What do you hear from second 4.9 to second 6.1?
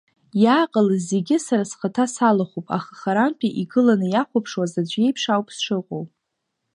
иеиԥш ауп сшыҟоу.